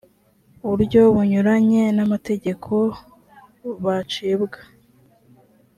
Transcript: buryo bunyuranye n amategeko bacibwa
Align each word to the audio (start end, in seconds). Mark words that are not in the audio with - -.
buryo 0.67 1.01
bunyuranye 1.15 1.83
n 1.97 1.99
amategeko 2.05 2.73
bacibwa 3.83 4.59